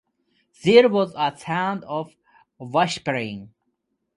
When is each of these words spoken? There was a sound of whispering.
There 0.63 0.89
was 0.89 1.13
a 1.15 1.31
sound 1.37 1.83
of 1.83 2.15
whispering. 2.57 3.53